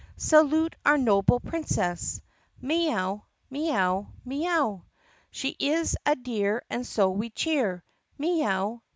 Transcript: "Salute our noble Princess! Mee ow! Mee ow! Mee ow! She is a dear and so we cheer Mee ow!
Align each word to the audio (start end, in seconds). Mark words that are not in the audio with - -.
"Salute 0.17 0.75
our 0.83 0.97
noble 0.97 1.39
Princess! 1.39 2.21
Mee 2.59 2.91
ow! 2.91 3.25
Mee 3.51 3.71
ow! 3.71 4.07
Mee 4.25 4.47
ow! 4.47 4.83
She 5.29 5.49
is 5.59 5.95
a 6.07 6.15
dear 6.15 6.63
and 6.71 6.87
so 6.87 7.11
we 7.11 7.29
cheer 7.29 7.83
Mee 8.17 8.43
ow! 8.43 8.81